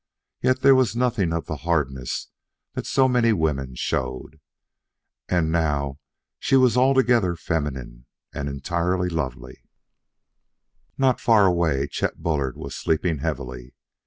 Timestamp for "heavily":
13.19-13.75